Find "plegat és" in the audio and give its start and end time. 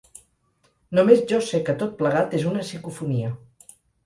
2.01-2.49